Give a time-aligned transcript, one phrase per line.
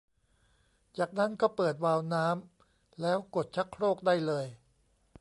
[0.97, 4.45] จากนั้นก็เปิดวาล์วน้ำแล้วกดชักโครกได้เลย